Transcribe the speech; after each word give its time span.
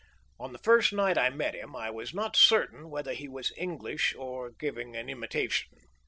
On 0.39 0.51
the 0.51 0.57
first 0.57 0.91
night 0.93 1.15
I 1.15 1.29
met 1.29 1.53
him 1.53 1.75
I 1.75 1.91
was 1.91 2.11
not 2.11 2.35
certain 2.35 2.89
whether 2.89 3.13
he 3.13 3.27
was 3.27 3.53
English 3.55 4.15
or 4.15 4.49
giving 4.49 4.95
an 4.95 5.09
imitation. 5.09 5.67